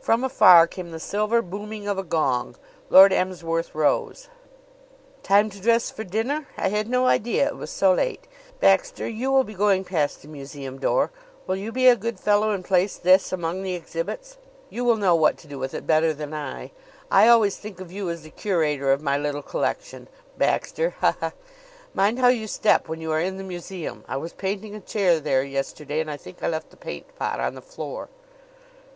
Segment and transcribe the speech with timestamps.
[0.00, 2.54] From afar came the silver booming of a gong.
[2.90, 4.28] Lord Emsworth rose.
[5.24, 6.46] "Time to dress for dinner?
[6.56, 8.28] I had no idea it was so late.
[8.60, 11.10] Baxter, you will be going past the museum door.
[11.48, 14.38] Will you be a good fellow and place this among the exhibits?
[14.70, 16.70] You will know what to do with it better than I.
[17.10, 20.06] I always think of you as the curator of my little collection,
[20.36, 21.32] Baxter ha ha!
[21.94, 24.04] Mind how you step when you are in the museum.
[24.06, 27.40] I was painting a chair there yesterday and I think I left the paint pot
[27.40, 28.08] on the floor."